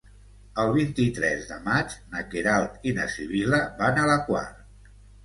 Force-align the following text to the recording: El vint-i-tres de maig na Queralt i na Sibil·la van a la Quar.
El 0.61 0.71
vint-i-tres 0.77 1.43
de 1.49 1.57
maig 1.67 1.93
na 2.13 2.23
Queralt 2.31 2.89
i 2.93 2.95
na 3.01 3.05
Sibil·la 3.17 3.61
van 3.83 4.01
a 4.05 4.07
la 4.15 4.17
Quar. 4.31 4.43